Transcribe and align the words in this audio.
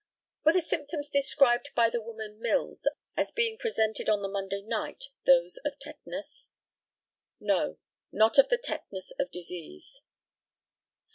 Were 0.43 0.53
the 0.53 0.61
symptoms 0.63 1.11
described 1.11 1.69
by 1.75 1.91
the 1.91 2.01
woman 2.01 2.39
Mills 2.41 2.87
as 3.15 3.31
being 3.31 3.55
presented 3.55 4.09
on 4.09 4.23
the 4.23 4.27
Monday 4.27 4.63
night 4.63 5.09
those 5.27 5.57
of 5.57 5.77
tetanus? 5.77 6.49
No; 7.39 7.77
not 8.11 8.39
of 8.39 8.49
the 8.49 8.57
tetanus 8.57 9.11
of 9.19 9.29
disease. 9.29 10.01